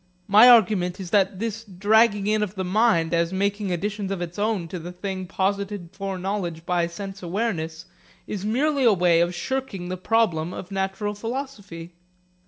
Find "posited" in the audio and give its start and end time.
5.27-5.89